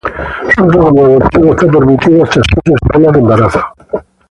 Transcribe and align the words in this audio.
Su 0.55 0.63
uso 0.63 0.79
como 0.79 0.87
abortivo 1.05 1.53
está 1.53 1.65
permitido 1.67 2.23
hasta 2.23 2.41
siete 2.49 2.73
semanas 2.87 3.13
de 3.13 3.19
embarazo. 3.19 3.59